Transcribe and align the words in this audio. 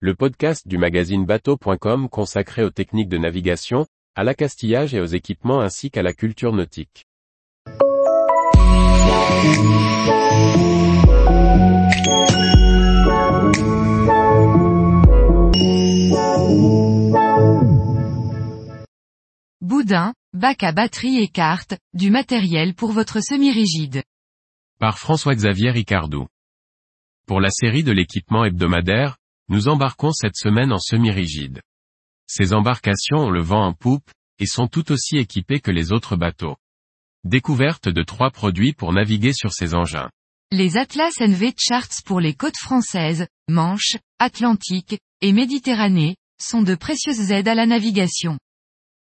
le 0.00 0.14
podcast 0.14 0.68
du 0.68 0.76
magazine 0.76 1.24
bateau.com 1.24 2.10
consacré 2.10 2.62
aux 2.62 2.70
techniques 2.70 3.08
de 3.08 3.16
navigation, 3.16 3.86
à 4.14 4.24
l'accastillage 4.24 4.94
et 4.94 5.00
aux 5.00 5.06
équipements 5.06 5.60
ainsi 5.60 5.90
qu'à 5.90 6.02
la 6.02 6.12
culture 6.12 6.52
nautique. 6.52 7.06
Boudin, 19.62 20.12
bac 20.34 20.62
à 20.62 20.72
batterie 20.72 21.22
et 21.22 21.28
carte, 21.28 21.78
du 21.94 22.10
matériel 22.10 22.74
pour 22.74 22.92
votre 22.92 23.22
semi-rigide. 23.22 24.02
Par 24.78 24.98
François-Xavier 24.98 25.70
Ricardou. 25.70 26.26
Pour 27.26 27.40
la 27.40 27.50
série 27.50 27.82
de 27.82 27.92
l'équipement 27.92 28.44
hebdomadaire, 28.44 29.16
nous 29.48 29.68
embarquons 29.68 30.12
cette 30.12 30.36
semaine 30.36 30.72
en 30.72 30.78
semi-rigide. 30.78 31.60
Ces 32.26 32.52
embarcations 32.52 33.18
ont 33.18 33.30
le 33.30 33.42
vent 33.42 33.64
en 33.64 33.72
poupe, 33.72 34.10
et 34.38 34.46
sont 34.46 34.66
tout 34.66 34.92
aussi 34.92 35.16
équipées 35.16 35.60
que 35.60 35.70
les 35.70 35.92
autres 35.92 36.16
bateaux. 36.16 36.56
Découverte 37.24 37.88
de 37.88 38.02
trois 38.02 38.30
produits 38.30 38.72
pour 38.72 38.92
naviguer 38.92 39.32
sur 39.32 39.52
ces 39.52 39.74
engins. 39.74 40.10
Les 40.52 40.76
Atlas 40.76 41.14
NV 41.20 41.54
Charts 41.58 42.02
pour 42.04 42.20
les 42.20 42.34
côtes 42.34 42.58
françaises, 42.58 43.26
Manche, 43.48 43.96
Atlantique, 44.18 44.98
et 45.20 45.32
Méditerranée, 45.32 46.16
sont 46.40 46.62
de 46.62 46.74
précieuses 46.74 47.30
aides 47.30 47.48
à 47.48 47.54
la 47.54 47.66
navigation. 47.66 48.38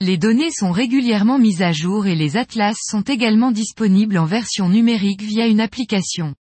Les 0.00 0.16
données 0.16 0.50
sont 0.50 0.72
régulièrement 0.72 1.38
mises 1.38 1.62
à 1.62 1.72
jour 1.72 2.06
et 2.06 2.14
les 2.14 2.38
atlas 2.38 2.76
sont 2.80 3.02
également 3.02 3.52
disponibles 3.52 4.16
en 4.16 4.24
version 4.24 4.68
numérique 4.70 5.20
via 5.20 5.46
une 5.46 5.60
application. 5.60 6.34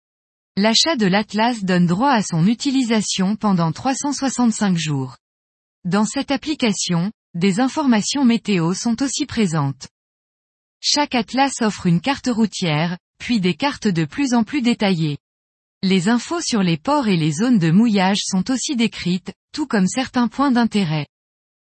L'achat 0.59 0.97
de 0.97 1.05
l'Atlas 1.05 1.65
donne 1.65 1.85
droit 1.85 2.13
à 2.13 2.23
son 2.23 2.47
utilisation 2.47 3.37
pendant 3.37 3.73
365 3.73 4.79
jours. 4.79 5.19
Dans 5.85 6.07
cette 6.07 6.31
application, 6.31 7.13
des 7.35 7.61
informations 7.61 8.25
météo 8.25 8.73
sont 8.73 9.03
aussi 9.03 9.27
présentes. 9.27 9.89
Chaque 10.81 11.15
Atlas 11.15 11.53
offre 11.61 11.85
une 11.85 12.01
carte 12.01 12.29
routière, 12.29 12.97
puis 13.19 13.39
des 13.39 13.53
cartes 13.53 13.87
de 13.87 14.07
plus 14.07 14.33
en 14.33 14.45
plus 14.45 14.63
détaillées. 14.63 15.19
Les 15.83 16.09
infos 16.09 16.41
sur 16.41 16.63
les 16.63 16.79
ports 16.79 17.09
et 17.09 17.19
les 17.19 17.33
zones 17.33 17.59
de 17.59 17.71
mouillage 17.71 18.23
sont 18.25 18.51
aussi 18.51 18.77
décrites, 18.77 19.35
tout 19.53 19.67
comme 19.67 19.87
certains 19.87 20.29
points 20.29 20.53
d'intérêt. 20.53 21.07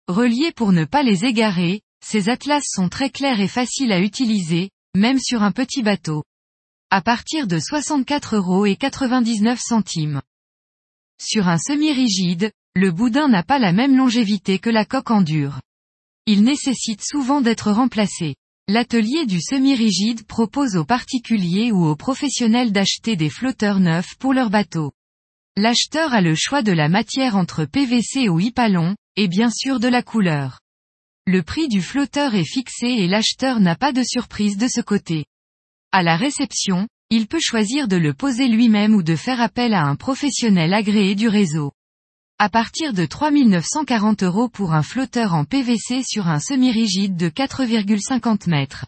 Reliés 0.10 0.52
pour 0.52 0.74
ne 0.74 0.84
pas 0.84 1.02
les 1.02 1.24
égarer, 1.24 1.80
ces 2.04 2.28
atlas 2.28 2.64
sont 2.66 2.90
très 2.90 3.10
clairs 3.10 3.40
et 3.40 3.48
faciles 3.48 3.94
à 3.94 4.02
utiliser, 4.02 4.70
même 4.98 5.20
sur 5.20 5.44
un 5.44 5.54
petit 5.54 5.82
bateau 5.82 6.26
à 6.94 7.02
partir 7.02 7.47
de 7.47 7.58
64 7.58 8.36
euros 8.36 8.66
et 8.66 8.75
99 8.75 9.58
centimes. 9.61 10.22
Sur 11.22 11.47
un 11.47 11.58
semi-rigide, 11.58 12.52
le 12.75 12.92
boudin 12.92 13.30
n'a 13.30 13.44
pas 13.44 13.59
la 13.59 13.72
même 13.72 13.95
longévité 13.95 14.59
que 14.59 14.70
la 14.70 14.84
coque 14.84 15.09
en 15.09 15.22
dur. 15.22 15.62
Il 16.25 16.44
nécessite 16.44 17.02
souvent 17.02 17.39
d'être 17.39 17.72
remplacé. 17.72 18.36
L'atelier 18.67 19.25
du 19.25 19.39
semi-rigide 19.39 20.28
propose 20.28 20.75
aux 20.75 20.84
particuliers 20.84 21.72
ou 21.72 21.86
aux 21.86 21.95
professionnels 21.95 22.73
d'acheter 22.73 23.16
des 23.16 23.30
flotteurs 23.30 23.80
neufs 23.80 24.17
pour 24.19 24.34
leur 24.34 24.50
bateau. 24.50 24.92
L'acheteur 25.56 26.14
a 26.14 26.19
le 26.19 26.36
choix 26.36 26.62
de 26.62 26.73
la 26.73 26.89
matière 26.89 27.38
entre 27.38 27.64
PVC 27.64 28.28
ou 28.28 28.42
Hypalon, 28.42 28.97
et 29.16 29.30
bien 29.30 29.50
sûr 29.50 29.80
de 29.80 29.88
la 29.88 30.03
couleur. 30.03 30.59
Le 31.25 31.42
prix 31.42 31.69
du 31.69 31.81
flotteur 31.81 32.36
est 32.36 32.44
fixé 32.44 32.88
et 32.88 33.08
l'acheteur 33.08 33.62
n'a 33.62 33.78
pas 33.78 33.94
de 33.94 34.03
surprise 34.03 34.58
de 34.58 34.67
ce 34.67 34.81
côté. 34.81 35.25
À 35.94 36.03
la 36.03 36.16
réception, 36.16 36.88
il 37.09 37.28
peut 37.28 37.42
choisir 37.42 37.89
de 37.89 37.97
le 37.97 38.14
poser 38.14 38.47
lui-même 38.47 38.95
ou 38.95 39.03
de 39.03 39.17
faire 39.17 39.42
appel 39.42 39.73
à 39.73 39.84
un 39.84 39.97
professionnel 39.97 40.73
agréé 40.73 41.16
du 41.16 41.28
réseau. 41.28 41.73
À 42.39 42.47
partir 42.47 42.94
de 42.94 43.06
3940 43.06 44.23
euros 44.23 44.47
pour 44.47 44.73
un 44.73 44.84
flotteur 44.84 45.34
en 45.34 45.44
PVC 45.44 46.02
sur 46.03 46.30
un 46.30 46.39
semi-rigide 46.39 47.17
de 47.17 47.28
4,50 47.28 48.50
mètres. 48.50 48.86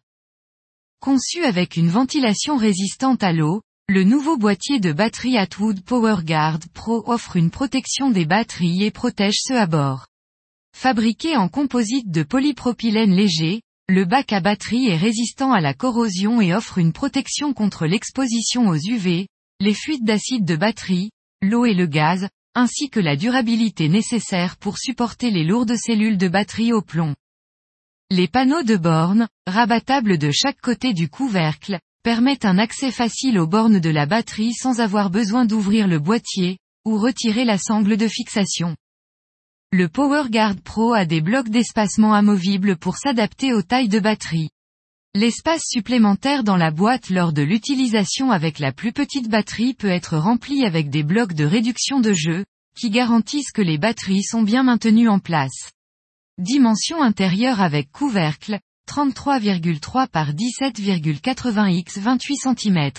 Conçu 1.01 1.43
avec 1.43 1.75
une 1.75 1.89
ventilation 1.89 2.55
résistante 2.55 3.21
à 3.21 3.33
l'eau, 3.33 3.61
le 3.89 4.05
nouveau 4.05 4.37
boîtier 4.37 4.79
de 4.79 4.93
batterie 4.93 5.37
Atwood 5.37 5.81
PowerGuard 5.81 6.59
Pro 6.73 7.03
offre 7.07 7.35
une 7.35 7.51
protection 7.51 8.11
des 8.11 8.25
batteries 8.25 8.81
et 8.85 8.91
protège 8.91 9.39
ceux 9.39 9.59
à 9.59 9.67
bord. 9.67 10.07
Fabriqué 10.73 11.35
en 11.35 11.49
composite 11.49 12.09
de 12.09 12.23
polypropylène 12.23 13.13
léger, 13.13 13.61
le 13.89 14.05
bac 14.05 14.31
à 14.31 14.39
batterie 14.39 14.87
est 14.87 14.95
résistant 14.95 15.51
à 15.51 15.59
la 15.59 15.73
corrosion 15.73 16.39
et 16.39 16.53
offre 16.53 16.77
une 16.77 16.93
protection 16.93 17.53
contre 17.53 17.85
l'exposition 17.85 18.69
aux 18.69 18.77
UV, 18.77 19.27
les 19.59 19.73
fuites 19.73 20.05
d'acide 20.05 20.45
de 20.45 20.55
batterie, 20.55 21.11
l'eau 21.41 21.65
et 21.65 21.73
le 21.73 21.85
gaz, 21.85 22.29
ainsi 22.55 22.89
que 22.89 23.01
la 23.01 23.17
durabilité 23.17 23.89
nécessaire 23.89 24.55
pour 24.55 24.77
supporter 24.77 25.31
les 25.31 25.43
lourdes 25.43 25.75
cellules 25.75 26.17
de 26.17 26.29
batterie 26.29 26.71
au 26.71 26.81
plomb. 26.81 27.13
Les 28.09 28.29
panneaux 28.29 28.63
de 28.63 28.77
borne, 28.77 29.27
rabattables 29.47 30.17
de 30.17 30.31
chaque 30.31 30.61
côté 30.61 30.93
du 30.93 31.09
couvercle, 31.09 31.79
permettent 32.03 32.45
un 32.45 32.59
accès 32.59 32.91
facile 32.91 33.37
aux 33.37 33.47
bornes 33.47 33.79
de 33.79 33.89
la 33.89 34.05
batterie 34.05 34.53
sans 34.53 34.79
avoir 34.79 35.09
besoin 35.09 35.45
d'ouvrir 35.45 35.87
le 35.87 35.99
boîtier, 35.99 36.57
ou 36.85 36.97
retirer 36.97 37.43
la 37.43 37.57
sangle 37.57 37.97
de 37.97 38.07
fixation. 38.07 38.77
Le 39.75 39.89
PowerGuard 39.89 40.61
Pro 40.61 40.93
a 40.93 41.03
des 41.03 41.19
blocs 41.19 41.49
d'espacement 41.49 42.13
amovibles 42.13 42.77
pour 42.77 42.97
s'adapter 42.97 43.53
aux 43.53 43.63
tailles 43.63 43.89
de 43.89 43.99
batterie. 43.99 44.51
L'espace 45.15 45.63
supplémentaire 45.65 46.43
dans 46.43 46.57
la 46.57 46.69
boîte 46.69 47.09
lors 47.09 47.33
de 47.33 47.41
l'utilisation 47.41 48.29
avec 48.29 48.59
la 48.59 48.71
plus 48.71 48.93
petite 48.93 49.29
batterie 49.29 49.73
peut 49.73 49.89
être 49.89 50.15
rempli 50.15 50.63
avec 50.63 50.91
des 50.91 51.01
blocs 51.01 51.33
de 51.33 51.43
réduction 51.43 52.01
de 52.01 52.13
jeu, 52.13 52.45
qui 52.77 52.91
garantissent 52.91 53.51
que 53.51 53.63
les 53.63 53.79
batteries 53.79 54.21
sont 54.21 54.43
bien 54.43 54.61
maintenues 54.61 55.09
en 55.09 55.17
place. 55.17 55.71
Dimension 56.37 57.01
intérieure 57.01 57.59
avec 57.59 57.91
couvercle, 57.91 58.59
33,3 58.87 60.07
par 60.07 60.33
17,80 60.33 61.73
x 61.77 61.97
28 61.97 62.35
cm. 62.35 62.91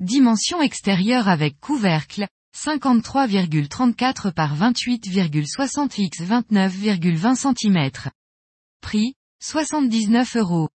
Dimension 0.00 0.62
extérieure 0.62 1.28
avec 1.28 1.60
couvercle, 1.60 2.28
53,34 2.54 4.32
par 4.32 4.56
28,60 4.56 6.00
x 6.00 6.20
29,20 6.20 7.34
cm. 7.34 8.10
Prix, 8.80 9.14
79 9.40 10.36
euros. 10.36 10.68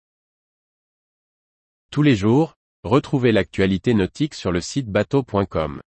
Tous 1.91 2.01
les 2.01 2.15
jours, 2.15 2.55
retrouvez 2.83 3.31
l'actualité 3.31 3.93
nautique 3.93 4.33
sur 4.33 4.51
le 4.51 4.61
site 4.61 4.87
bateau.com. 4.87 5.81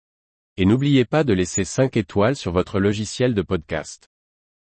Et 0.56 0.64
n'oubliez 0.64 1.04
pas 1.04 1.24
de 1.24 1.32
laisser 1.32 1.64
5 1.64 1.96
étoiles 1.96 2.36
sur 2.36 2.52
votre 2.52 2.80
logiciel 2.80 3.34
de 3.34 3.42
podcast. 3.42 4.08